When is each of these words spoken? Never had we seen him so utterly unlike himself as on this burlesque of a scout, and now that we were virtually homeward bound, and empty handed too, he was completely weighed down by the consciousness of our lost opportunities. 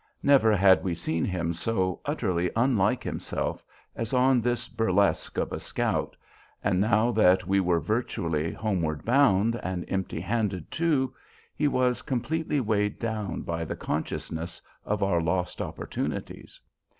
Never 0.23 0.57
had 0.57 0.83
we 0.83 0.95
seen 0.95 1.25
him 1.25 1.53
so 1.53 2.01
utterly 2.05 2.49
unlike 2.55 3.03
himself 3.03 3.63
as 3.95 4.13
on 4.15 4.41
this 4.41 4.67
burlesque 4.67 5.37
of 5.37 5.53
a 5.53 5.59
scout, 5.59 6.17
and 6.63 6.81
now 6.81 7.11
that 7.11 7.45
we 7.45 7.59
were 7.59 7.79
virtually 7.79 8.51
homeward 8.51 9.05
bound, 9.05 9.59
and 9.61 9.85
empty 9.87 10.19
handed 10.21 10.71
too, 10.71 11.13
he 11.55 11.67
was 11.67 12.01
completely 12.01 12.59
weighed 12.59 12.97
down 12.97 13.41
by 13.43 13.63
the 13.63 13.75
consciousness 13.75 14.59
of 14.85 15.03
our 15.03 15.21
lost 15.21 15.61
opportunities. 15.61 16.59